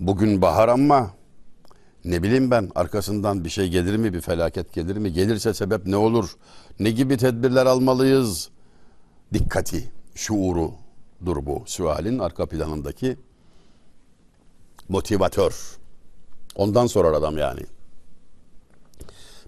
bugün 0.00 0.42
bahar 0.42 0.68
ama 0.68 1.10
ne 2.04 2.22
bileyim 2.22 2.50
ben 2.50 2.70
arkasından 2.74 3.44
bir 3.44 3.50
şey 3.50 3.68
gelir 3.68 3.96
mi 3.96 4.14
bir 4.14 4.20
felaket 4.20 4.72
gelir 4.72 4.96
mi? 4.96 5.12
Gelirse 5.12 5.54
sebep 5.54 5.86
ne 5.86 5.96
olur? 5.96 6.36
Ne 6.80 6.90
gibi 6.90 7.16
tedbirler 7.16 7.66
almalıyız? 7.66 8.48
Dikkati 9.32 9.90
şuurudur 10.14 11.46
bu 11.46 11.62
sualin 11.66 12.18
arka 12.18 12.46
planındaki 12.46 13.16
motivatör. 14.88 15.78
Ondan 16.56 16.86
sorar 16.86 17.12
adam 17.12 17.38
yani. 17.38 17.60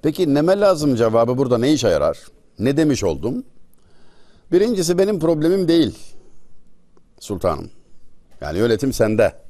Peki 0.03 0.35
neme 0.35 0.61
lazım 0.61 0.97
cevabı 0.97 1.39
burada? 1.39 1.59
Ne 1.59 1.73
işe 1.73 1.89
yarar? 1.89 2.19
Ne 2.59 2.77
demiş 2.77 3.05
oldum? 3.05 3.45
Birincisi 4.53 4.99
benim 4.99 5.21
problemim 5.21 5.69
değil 5.69 5.99
sultanım. 7.21 7.71
Yani 8.41 8.59
yönetim 8.59 8.93
sende 8.93 9.44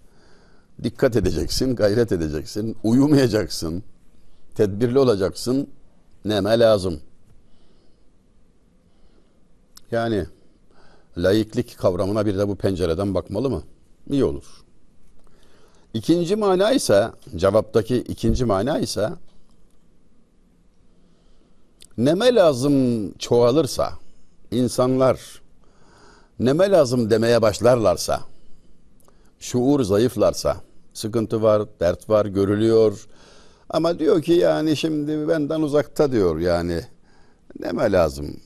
dikkat 0.82 1.16
edeceksin, 1.16 1.76
gayret 1.76 2.12
edeceksin, 2.12 2.76
uyumayacaksın, 2.84 3.82
tedbirli 4.54 4.98
olacaksın. 4.98 5.68
Neme 6.24 6.58
lazım. 6.58 7.00
Yani 9.90 10.26
laiklik 11.18 11.78
kavramına 11.78 12.26
bir 12.26 12.38
de 12.38 12.48
bu 12.48 12.56
pencereden 12.56 13.14
bakmalı 13.14 13.50
mı? 13.50 13.62
İyi 14.10 14.24
olur. 14.24 14.44
İkinci 15.94 16.36
mana 16.36 16.72
ise, 16.72 17.10
cevaptaki 17.36 17.96
ikinci 17.96 18.44
mana 18.44 18.78
ise 18.78 19.10
neme 21.98 22.34
lazım 22.34 23.12
çoğalırsa, 23.12 23.92
insanlar 24.50 25.42
neme 26.38 26.70
lazım 26.70 27.10
demeye 27.10 27.42
başlarlarsa, 27.42 28.20
şuur 29.44 29.82
zayıflarsa, 29.82 30.56
sıkıntı 30.94 31.42
var, 31.42 31.62
dert 31.80 32.10
var, 32.10 32.26
görülüyor. 32.26 33.06
Ama 33.70 33.98
diyor 33.98 34.22
ki 34.22 34.32
yani 34.32 34.76
şimdi 34.76 35.28
benden 35.28 35.60
uzakta 35.60 36.12
diyor 36.12 36.38
yani 36.38 36.80
neme 37.60 37.92
lazım, 37.92 38.40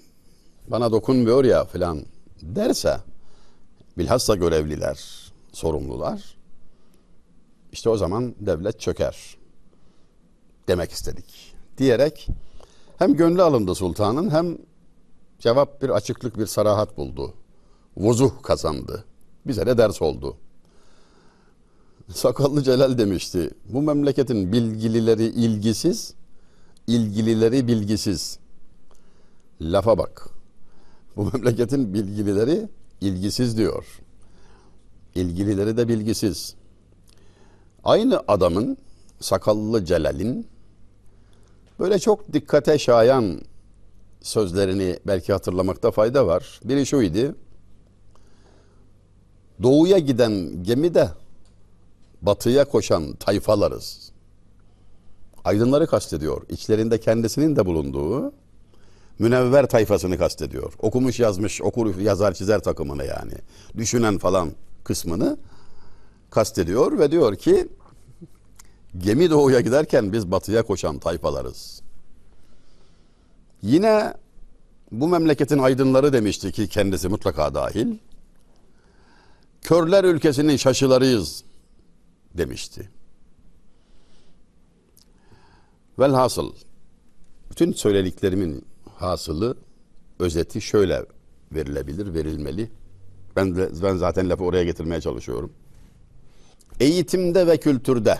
bana 0.68 0.92
dokunmuyor 0.92 1.44
ya 1.44 1.64
filan 1.64 2.02
derse 2.42 2.96
bilhassa 3.98 4.34
görevliler, 4.34 4.98
sorumlular 5.52 6.36
işte 7.72 7.90
o 7.90 7.96
zaman 7.96 8.34
devlet 8.40 8.80
çöker 8.80 9.36
demek 10.68 10.90
istedik. 10.90 11.54
Diyerek 11.78 12.28
hem 12.98 13.16
gönlü 13.16 13.42
alındı 13.42 13.74
sultanın 13.74 14.30
hem 14.30 14.58
cevap 15.38 15.82
bir 15.82 15.90
açıklık 15.90 16.38
bir 16.38 16.46
sarahat 16.46 16.96
buldu. 16.96 17.34
Vuzuh 17.96 18.42
kazandı. 18.42 19.04
Bize 19.46 19.66
de 19.66 19.78
ders 19.78 20.02
oldu. 20.02 20.36
Sakallı 22.14 22.62
Celal 22.62 22.98
demişti. 22.98 23.50
Bu 23.68 23.82
memleketin 23.82 24.52
bilgilileri 24.52 25.24
ilgisiz, 25.24 26.14
ilgilileri 26.86 27.68
bilgisiz. 27.68 28.38
Lafa 29.60 29.98
bak. 29.98 30.30
Bu 31.16 31.30
memleketin 31.32 31.94
bilgilileri 31.94 32.68
ilgisiz 33.00 33.58
diyor. 33.58 33.84
İlgilileri 35.14 35.76
de 35.76 35.88
bilgisiz. 35.88 36.54
Aynı 37.84 38.22
adamın 38.28 38.76
Sakallı 39.20 39.84
Celal'in 39.84 40.46
böyle 41.78 41.98
çok 41.98 42.32
dikkate 42.32 42.78
şayan 42.78 43.40
sözlerini 44.20 44.98
belki 45.06 45.32
hatırlamakta 45.32 45.90
fayda 45.90 46.26
var. 46.26 46.60
Biri 46.64 46.86
şuydu. 46.86 47.34
Doğuya 49.62 49.98
giden 49.98 50.62
gemide 50.62 51.08
batıya 52.22 52.64
koşan 52.64 53.12
tayfalarız. 53.12 54.10
Aydınları 55.44 55.86
kastediyor. 55.86 56.42
İçlerinde 56.48 57.00
kendisinin 57.00 57.56
de 57.56 57.66
bulunduğu 57.66 58.32
münevver 59.18 59.66
tayfasını 59.66 60.18
kastediyor. 60.18 60.72
Okumuş 60.78 61.20
yazmış, 61.20 61.62
okur 61.62 61.98
yazar 61.98 62.34
çizer 62.34 62.60
takımını 62.60 63.04
yani. 63.04 63.34
Düşünen 63.76 64.18
falan 64.18 64.52
kısmını 64.84 65.38
kastediyor 66.30 66.98
ve 66.98 67.10
diyor 67.10 67.36
ki 67.36 67.68
gemi 68.98 69.30
doğuya 69.30 69.60
giderken 69.60 70.12
biz 70.12 70.30
batıya 70.30 70.62
koşan 70.62 70.98
tayfalarız. 70.98 71.82
Yine 73.62 74.14
bu 74.92 75.08
memleketin 75.08 75.58
aydınları 75.58 76.12
demişti 76.12 76.52
ki 76.52 76.68
kendisi 76.68 77.08
mutlaka 77.08 77.54
dahil. 77.54 77.98
Körler 79.62 80.04
ülkesinin 80.04 80.56
şaşılarıyız 80.56 81.44
demişti. 82.38 82.90
Velhasıl 85.98 86.52
bütün 87.50 87.72
söylediklerimin 87.72 88.64
hasılı 88.94 89.56
özeti 90.18 90.60
şöyle 90.60 91.06
verilebilir, 91.52 92.14
verilmeli. 92.14 92.70
Ben 93.36 93.56
de, 93.56 93.70
ben 93.82 93.96
zaten 93.96 94.30
lafı 94.30 94.44
oraya 94.44 94.64
getirmeye 94.64 95.00
çalışıyorum. 95.00 95.52
Eğitimde 96.80 97.46
ve 97.46 97.56
kültürde 97.56 98.18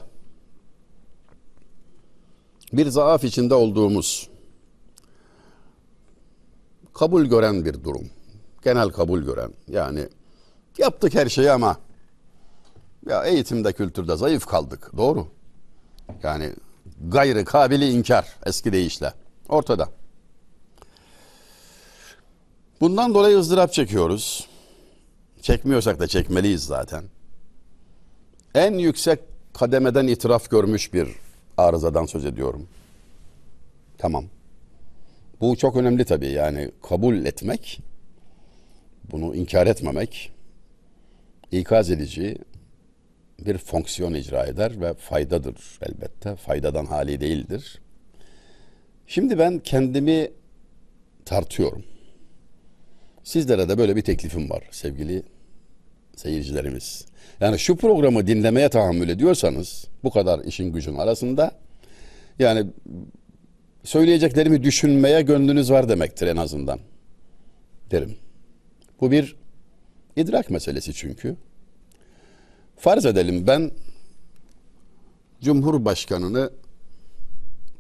bir 2.72 2.87
zaaf 2.87 3.24
içinde 3.24 3.54
olduğumuz 3.54 4.31
kabul 6.94 7.24
gören 7.24 7.64
bir 7.64 7.85
durum. 7.85 8.11
Genel 8.64 8.88
kabul 8.88 9.20
gören. 9.20 9.52
Yani 9.68 10.09
yaptık 10.78 11.14
her 11.14 11.28
şeyi 11.28 11.50
ama 11.50 11.76
ya 13.08 13.24
eğitimde 13.24 13.72
kültürde 13.72 14.16
zayıf 14.16 14.46
kaldık. 14.46 14.90
Doğru. 14.96 15.26
Yani 16.22 16.52
gayrı 17.08 17.44
kabili 17.44 17.90
inkar 17.90 18.36
eski 18.46 18.72
deyişle. 18.72 19.12
Ortada. 19.48 19.88
Bundan 22.80 23.14
dolayı 23.14 23.38
ızdırap 23.38 23.72
çekiyoruz. 23.72 24.48
Çekmiyorsak 25.42 26.00
da 26.00 26.06
çekmeliyiz 26.06 26.64
zaten. 26.64 27.04
En 28.54 28.72
yüksek 28.72 29.20
kademeden 29.54 30.06
itiraf 30.06 30.50
görmüş 30.50 30.94
bir 30.94 31.08
arızadan 31.56 32.06
söz 32.06 32.24
ediyorum. 32.24 32.68
Tamam. 33.98 34.24
Bu 35.40 35.56
çok 35.56 35.76
önemli 35.76 36.04
tabii 36.04 36.28
yani 36.28 36.70
kabul 36.88 37.24
etmek, 37.24 37.80
bunu 39.12 39.34
inkar 39.34 39.66
etmemek, 39.66 40.32
ikaz 41.52 41.90
edici, 41.90 42.38
bir 43.46 43.59
fonksiyon 43.59 44.14
icra 44.14 44.46
eder 44.46 44.81
ve 44.81 44.94
faydadır 44.94 45.57
elbette. 45.83 46.37
Faydadan 46.37 46.85
hali 46.85 47.20
değildir. 47.20 47.81
Şimdi 49.07 49.38
ben 49.38 49.59
kendimi 49.59 50.31
tartıyorum. 51.24 51.85
Sizlere 53.24 53.68
de 53.68 53.79
böyle 53.79 53.96
bir 53.96 54.03
teklifim 54.03 54.51
var 54.51 54.62
sevgili 54.70 55.22
seyircilerimiz. 56.16 57.07
Yani 57.40 57.59
şu 57.59 57.77
programı 57.77 58.27
dinlemeye 58.27 58.68
tahammül 58.68 59.09
ediyorsanız 59.09 59.87
bu 60.05 60.11
kadar 60.11 60.44
işin 60.44 60.72
gücün 60.72 60.94
arasında 60.94 61.53
yani 62.38 62.66
söyleyeceklerimi 63.85 64.62
düşünmeye 64.62 65.22
gönlünüz 65.22 65.70
var 65.70 65.88
demektir 65.88 66.27
en 66.27 66.37
azından 66.37 66.81
derim. 67.90 68.16
Bu 69.01 69.11
bir 69.11 69.37
idrak 70.16 70.51
meselesi 70.51 70.94
çünkü. 70.94 71.37
Farz 72.78 73.06
edelim 73.06 73.46
ben 73.46 73.70
Cumhurbaşkanını 75.42 76.50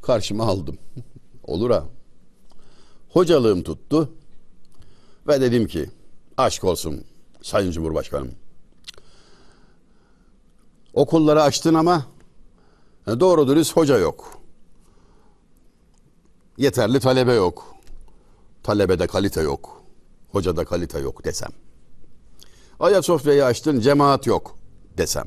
karşıma 0.02 0.44
aldım. 0.44 0.78
Olur 1.44 1.70
ha. 1.70 1.84
Hocalığım 3.08 3.62
tuttu. 3.62 4.12
Ve 5.26 5.40
dedim 5.40 5.66
ki 5.66 5.90
aşk 6.36 6.64
olsun 6.64 7.04
Sayın 7.42 7.70
Cumhurbaşkanım. 7.70 8.30
Okulları 10.94 11.42
açtın 11.42 11.74
ama 11.74 12.06
e, 13.06 13.20
doğru 13.20 13.48
dürüst 13.48 13.76
hoca 13.76 13.98
yok. 13.98 14.38
Yeterli 16.56 17.00
talebe 17.00 17.32
yok. 17.32 17.74
Talebede 18.62 19.06
kalite 19.06 19.40
yok. 19.40 19.82
Hocada 20.32 20.64
kalite 20.64 20.98
yok 20.98 21.24
desem. 21.24 21.50
Ayasofya'yı 22.80 23.44
açtın 23.44 23.80
cemaat 23.80 24.26
yok 24.26 24.57
desem. 24.98 25.26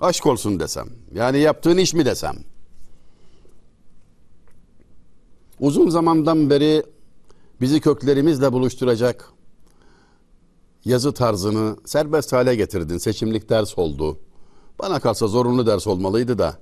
Aşk 0.00 0.26
olsun 0.26 0.60
desem. 0.60 0.88
Yani 1.14 1.38
yaptığın 1.38 1.76
iş 1.76 1.94
mi 1.94 2.04
desem. 2.04 2.36
Uzun 5.60 5.90
zamandan 5.90 6.50
beri 6.50 6.82
bizi 7.60 7.80
köklerimizle 7.80 8.52
buluşturacak 8.52 9.32
yazı 10.84 11.14
tarzını 11.14 11.76
serbest 11.84 12.32
hale 12.32 12.54
getirdin. 12.54 12.98
Seçimlik 12.98 13.48
ders 13.48 13.78
oldu. 13.78 14.18
Bana 14.78 15.00
kalsa 15.00 15.26
zorunlu 15.26 15.66
ders 15.66 15.86
olmalıydı 15.86 16.38
da. 16.38 16.58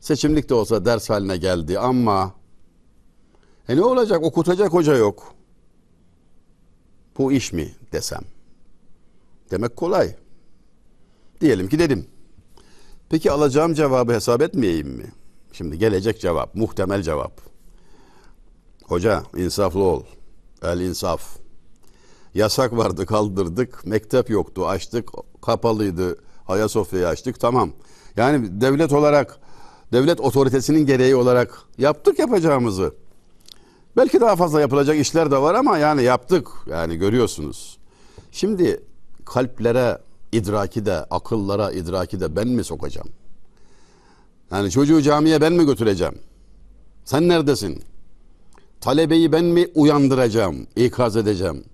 Seçimlik 0.00 0.48
de 0.48 0.54
olsa 0.54 0.84
ders 0.84 1.10
haline 1.10 1.36
geldi 1.36 1.78
ama 1.78 2.34
e 3.68 3.76
ne 3.76 3.84
olacak 3.84 4.22
okutacak 4.22 4.72
hoca 4.72 4.96
yok. 4.96 5.34
Bu 7.18 7.32
iş 7.32 7.52
mi 7.52 7.72
desem. 7.92 8.22
Demek 9.50 9.76
kolay. 9.76 10.16
Diyelim 11.42 11.68
ki 11.68 11.78
dedim. 11.78 12.06
Peki 13.10 13.30
alacağım 13.30 13.74
cevabı 13.74 14.12
hesap 14.12 14.42
etmeyeyim 14.42 14.88
mi? 14.88 15.12
Şimdi 15.52 15.78
gelecek 15.78 16.20
cevap, 16.20 16.54
muhtemel 16.54 17.02
cevap. 17.02 17.40
Hoca 18.84 19.22
insaflı 19.36 19.82
ol. 19.82 20.02
El 20.62 20.80
insaf. 20.80 21.36
Yasak 22.34 22.76
vardı 22.76 23.06
kaldırdık. 23.06 23.86
Mektep 23.86 24.30
yoktu 24.30 24.66
açtık. 24.66 25.10
Kapalıydı. 25.42 26.18
Ayasofya'yı 26.48 27.08
açtık. 27.08 27.40
Tamam. 27.40 27.72
Yani 28.16 28.60
devlet 28.60 28.92
olarak 28.92 29.38
devlet 29.92 30.20
otoritesinin 30.20 30.86
gereği 30.86 31.16
olarak 31.16 31.62
yaptık 31.78 32.18
yapacağımızı. 32.18 32.94
Belki 33.96 34.20
daha 34.20 34.36
fazla 34.36 34.60
yapılacak 34.60 34.96
işler 34.96 35.30
de 35.30 35.38
var 35.38 35.54
ama 35.54 35.78
yani 35.78 36.02
yaptık. 36.02 36.48
Yani 36.66 36.96
görüyorsunuz. 36.96 37.78
Şimdi 38.32 38.84
kalplere 39.24 39.98
idraki 40.32 40.86
de, 40.86 41.04
akıllara 41.10 41.72
idraki 41.72 42.20
de 42.20 42.36
ben 42.36 42.48
mi 42.48 42.64
sokacağım? 42.64 43.08
Yani 44.50 44.70
çocuğu 44.70 45.02
camiye 45.02 45.40
ben 45.40 45.52
mi 45.52 45.66
götüreceğim? 45.66 46.18
Sen 47.04 47.28
neredesin? 47.28 47.82
Talebeyi 48.80 49.32
ben 49.32 49.44
mi 49.44 49.68
uyandıracağım, 49.74 50.66
ikaz 50.76 51.16
edeceğim? 51.16 51.64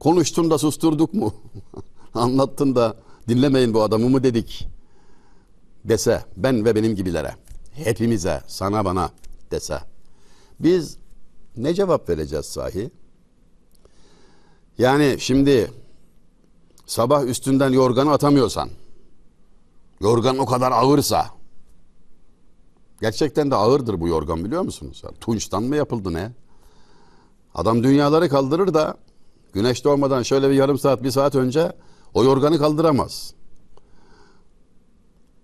Konuştun 0.00 0.50
da 0.50 0.58
susturduk 0.58 1.14
mu? 1.14 1.34
Anlattın 2.14 2.74
da 2.74 2.96
dinlemeyin 3.28 3.74
bu 3.74 3.82
adamı 3.82 4.08
mı 4.08 4.22
dedik? 4.22 4.68
Dese 5.84 6.24
ben 6.36 6.64
ve 6.64 6.74
benim 6.74 6.94
gibilere, 6.96 7.34
hepimize, 7.72 8.42
sana 8.46 8.84
bana 8.84 9.10
dese. 9.50 9.78
Biz 10.60 10.96
ne 11.56 11.74
cevap 11.74 12.08
vereceğiz 12.08 12.46
sahi? 12.46 12.90
Yani 14.78 15.16
şimdi 15.18 15.70
sabah 16.92 17.24
üstünden 17.24 17.70
yorganı 17.70 18.12
atamıyorsan, 18.12 18.68
yorgan 20.00 20.38
o 20.38 20.46
kadar 20.46 20.72
ağırsa, 20.72 21.26
gerçekten 23.00 23.50
de 23.50 23.54
ağırdır 23.54 24.00
bu 24.00 24.08
yorgan 24.08 24.44
biliyor 24.44 24.62
musunuz? 24.62 25.02
Tunçtan 25.20 25.62
mı 25.62 25.76
yapıldı 25.76 26.12
ne? 26.12 26.32
Adam 27.54 27.82
dünyaları 27.82 28.28
kaldırır 28.28 28.74
da 28.74 28.96
güneş 29.52 29.84
doğmadan 29.84 30.22
şöyle 30.22 30.50
bir 30.50 30.54
yarım 30.54 30.78
saat, 30.78 31.02
bir 31.02 31.10
saat 31.10 31.34
önce 31.34 31.72
o 32.14 32.24
yorganı 32.24 32.58
kaldıramaz. 32.58 33.34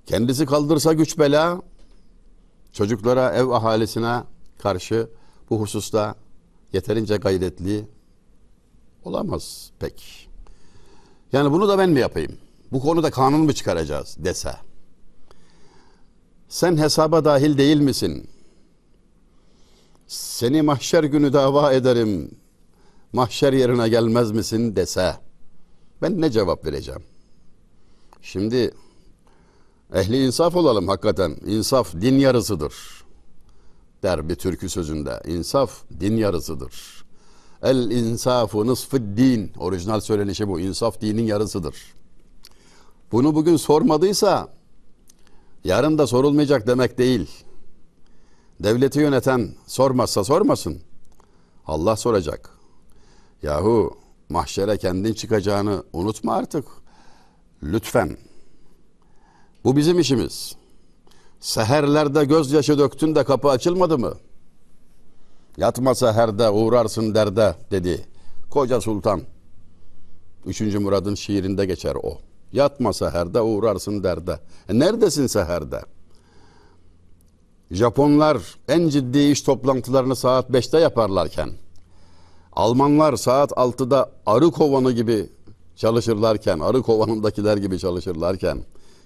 Kendisi 0.06 0.46
kaldırsa 0.46 0.92
güç 0.92 1.18
bela, 1.18 1.62
çocuklara, 2.72 3.32
ev 3.32 3.48
ahalisine 3.48 4.22
karşı 4.58 5.10
bu 5.50 5.60
hususta 5.60 6.14
yeterince 6.72 7.16
gayretli 7.16 7.88
olamaz 9.04 9.70
pek. 9.78 10.27
Yani 11.32 11.52
bunu 11.52 11.68
da 11.68 11.78
ben 11.78 11.90
mi 11.90 12.00
yapayım? 12.00 12.38
Bu 12.72 12.80
konuda 12.80 13.10
kanun 13.10 13.40
mu 13.40 13.52
çıkaracağız 13.52 14.16
dese. 14.18 14.54
Sen 16.48 16.76
hesaba 16.76 17.24
dahil 17.24 17.58
değil 17.58 17.80
misin? 17.80 18.30
Seni 20.06 20.62
mahşer 20.62 21.04
günü 21.04 21.32
dava 21.32 21.72
ederim. 21.72 22.30
Mahşer 23.12 23.52
yerine 23.52 23.88
gelmez 23.88 24.30
misin 24.30 24.76
dese. 24.76 25.16
Ben 26.02 26.20
ne 26.20 26.30
cevap 26.30 26.64
vereceğim? 26.66 27.02
Şimdi 28.22 28.74
ehli 29.94 30.26
insaf 30.26 30.56
olalım 30.56 30.88
hakikaten. 30.88 31.36
İnsaf 31.46 31.94
din 31.94 32.18
yarısıdır. 32.18 32.74
Der 34.02 34.28
bir 34.28 34.34
türkü 34.34 34.68
sözünde. 34.68 35.22
İnsaf 35.26 35.82
din 36.00 36.16
yarısıdır. 36.16 37.04
El 37.62 37.90
insafu 37.90 38.66
nısfı 38.66 39.16
din. 39.16 39.52
Orijinal 39.58 40.00
söylenişi 40.00 40.48
bu. 40.48 40.60
İnsaf 40.60 41.00
dinin 41.00 41.22
yarısıdır. 41.22 41.76
Bunu 43.12 43.34
bugün 43.34 43.56
sormadıysa 43.56 44.48
yarın 45.64 45.98
da 45.98 46.06
sorulmayacak 46.06 46.66
demek 46.66 46.98
değil. 46.98 47.30
Devleti 48.60 49.00
yöneten 49.00 49.54
sormazsa 49.66 50.24
sormasın. 50.24 50.80
Allah 51.66 51.96
soracak. 51.96 52.50
Yahu 53.42 53.96
mahşere 54.28 54.78
kendin 54.78 55.12
çıkacağını 55.12 55.82
unutma 55.92 56.34
artık. 56.34 56.64
Lütfen. 57.62 58.16
Bu 59.64 59.76
bizim 59.76 59.98
işimiz. 59.98 60.56
Seherlerde 61.40 62.24
gözyaşı 62.24 62.78
döktün 62.78 63.14
de 63.14 63.24
kapı 63.24 63.48
açılmadı 63.48 63.98
mı? 63.98 64.14
Yatma 65.58 65.94
seherde 65.94 66.50
uğrarsın 66.50 67.14
derde 67.14 67.54
dedi. 67.70 68.06
Koca 68.50 68.80
Sultan. 68.80 69.22
Üçüncü 70.46 70.78
Murad'ın 70.78 71.14
şiirinde 71.14 71.66
geçer 71.66 71.94
o. 72.02 72.18
Yatma 72.52 72.92
seherde 72.92 73.40
uğrarsın 73.40 74.02
derde. 74.02 74.38
E 74.68 74.78
neredesin 74.78 75.26
seherde? 75.26 75.80
Japonlar 77.70 78.38
en 78.68 78.88
ciddi 78.88 79.18
iş 79.18 79.42
toplantılarını 79.42 80.16
saat 80.16 80.50
5'te 80.50 80.78
yaparlarken, 80.78 81.50
Almanlar 82.52 83.16
saat 83.16 83.50
6'da 83.50 84.10
arı 84.26 84.50
kovanı 84.50 84.92
gibi 84.92 85.30
çalışırlarken, 85.76 86.58
arı 86.58 86.82
kovanındakiler 86.82 87.56
gibi 87.56 87.78
çalışırlarken, 87.78 88.58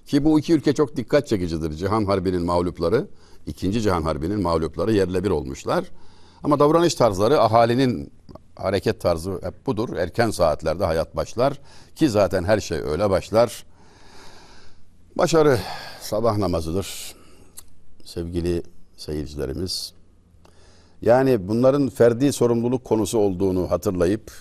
ki 0.07 0.25
bu 0.25 0.39
iki 0.39 0.53
ülke 0.53 0.73
çok 0.73 0.97
dikkat 0.97 1.27
çekicidir. 1.27 1.73
Cihan 1.73 2.05
Harbi'nin 2.05 2.43
mağlupları, 2.43 3.09
ikinci 3.47 3.81
Cihan 3.81 4.03
Harbi'nin 4.03 4.43
mağlupları 4.43 4.93
yerle 4.93 5.25
bir 5.25 5.31
olmuşlar. 5.31 5.85
Ama 6.45 6.59
davranış 6.59 6.95
tarzları 6.95 7.41
ahalinin 7.41 8.13
hareket 8.57 9.01
tarzı 9.01 9.41
hep 9.43 9.67
budur. 9.67 9.97
Erken 9.97 10.31
saatlerde 10.31 10.85
hayat 10.85 11.17
başlar 11.17 11.61
ki 11.97 12.09
zaten 12.09 12.45
her 12.45 12.61
şey 12.61 12.79
öyle 12.79 13.11
başlar. 13.11 13.67
Başarı 15.17 15.59
sabah 16.01 16.37
namazıdır. 16.37 17.15
Sevgili 18.05 18.63
seyircilerimiz. 18.97 19.93
Yani 21.03 21.49
bunların 21.49 21.89
ferdi 21.89 22.33
sorumluluk 22.33 22.85
konusu 22.85 23.19
olduğunu 23.19 23.71
hatırlayıp 23.71 24.33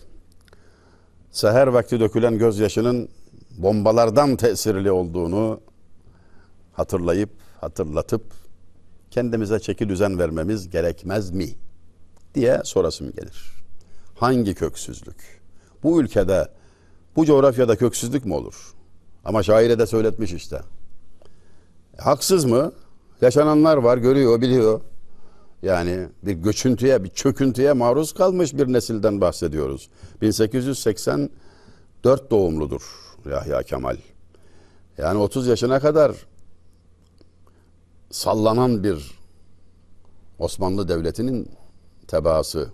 seher 1.31 1.67
vakti 1.67 1.99
dökülen 1.99 2.37
gözyaşının 2.37 3.09
bombalardan 3.57 4.35
tesirli 4.35 4.91
olduğunu 4.91 5.59
hatırlayıp 6.73 7.29
hatırlatıp 7.61 8.23
kendimize 9.11 9.59
çeki 9.59 9.89
düzen 9.89 10.19
vermemiz 10.19 10.69
gerekmez 10.69 11.31
mi 11.31 11.49
diye 12.35 12.61
sorasım 12.63 13.11
gelir. 13.11 13.53
Hangi 14.15 14.53
köksüzlük? 14.53 15.41
Bu 15.83 16.01
ülkede, 16.01 16.47
bu 17.15 17.25
coğrafyada 17.25 17.75
köksüzlük 17.75 18.25
mü 18.25 18.33
olur? 18.33 18.73
Ama 19.25 19.43
şaire 19.43 19.79
de 19.79 19.85
söyletmiş 19.85 20.33
işte. 20.33 20.61
Haksız 21.97 22.45
mı? 22.45 22.71
Yaşananlar 23.21 23.77
var, 23.77 23.97
görüyor, 23.97 24.41
biliyor. 24.41 24.81
Yani 25.61 26.07
bir 26.23 26.33
göçüntüye, 26.33 27.03
bir 27.03 27.09
çöküntüye 27.09 27.73
maruz 27.73 28.13
kalmış 28.13 28.53
bir 28.53 28.73
nesilden 28.73 29.21
bahsediyoruz. 29.21 29.89
1884 30.21 31.31
doğumludur 32.31 32.81
Yahya 33.29 33.63
Kemal. 33.63 33.97
Yani 34.97 35.19
30 35.19 35.47
yaşına 35.47 35.79
kadar 35.79 36.11
sallanan 38.11 38.83
bir 38.83 39.11
Osmanlı 40.39 40.87
Devleti'nin 40.87 41.49
tebaası. 42.11 42.69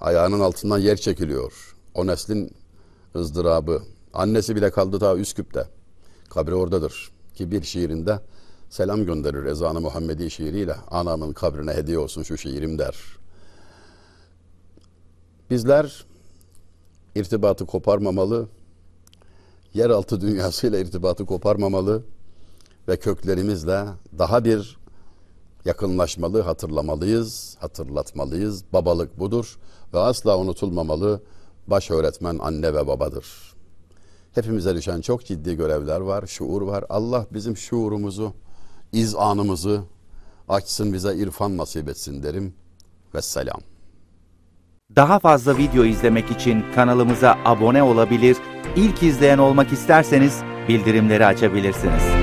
Ayağının 0.00 0.40
altından 0.40 0.78
yer 0.78 0.96
çekiliyor. 0.96 1.76
O 1.94 2.06
neslin 2.06 2.50
ızdırabı. 3.16 3.82
Annesi 4.14 4.56
bile 4.56 4.70
kaldı 4.70 4.98
ta 4.98 5.16
Üsküp'te. 5.16 5.68
Kabri 6.30 6.54
oradadır. 6.54 7.10
Ki 7.34 7.50
bir 7.50 7.62
şiirinde 7.62 8.20
selam 8.70 9.06
gönderir 9.06 9.44
ezanı 9.44 9.80
Muhammedi 9.80 10.30
şiiriyle. 10.30 10.74
Anamın 10.90 11.32
kabrine 11.32 11.72
hediye 11.72 11.98
olsun 11.98 12.22
şu 12.22 12.38
şiirim 12.38 12.78
der. 12.78 12.96
Bizler 15.50 16.06
irtibatı 17.14 17.66
koparmamalı, 17.66 18.48
yeraltı 19.74 20.20
dünyasıyla 20.20 20.78
irtibatı 20.78 21.26
koparmamalı 21.26 22.02
ve 22.88 22.96
köklerimizle 22.96 23.84
daha 24.18 24.44
bir 24.44 24.79
yakınlaşmalı, 25.64 26.40
hatırlamalıyız, 26.40 27.56
hatırlatmalıyız. 27.60 28.64
Babalık 28.72 29.18
budur 29.18 29.58
ve 29.94 29.98
asla 29.98 30.38
unutulmamalı. 30.38 31.22
Baş 31.66 31.90
öğretmen 31.90 32.38
anne 32.38 32.74
ve 32.74 32.86
babadır. 32.86 33.26
Hepimize 34.34 34.74
düşen 34.74 35.00
çok 35.00 35.24
ciddi 35.24 35.56
görevler 35.56 36.00
var, 36.00 36.26
şuur 36.26 36.62
var. 36.62 36.84
Allah 36.88 37.26
bizim 37.30 37.56
şuurumuzu, 37.56 38.32
izanımızı 38.92 39.80
açsın 40.48 40.92
bize 40.92 41.16
irfan 41.16 41.56
nasip 41.56 41.88
etsin 41.88 42.22
derim. 42.22 42.54
Vesselam. 43.14 43.60
Daha 44.96 45.18
fazla 45.18 45.56
video 45.56 45.84
izlemek 45.84 46.30
için 46.30 46.64
kanalımıza 46.74 47.38
abone 47.44 47.82
olabilir, 47.82 48.36
ilk 48.76 49.02
izleyen 49.02 49.38
olmak 49.38 49.72
isterseniz 49.72 50.42
bildirimleri 50.68 51.26
açabilirsiniz. 51.26 52.19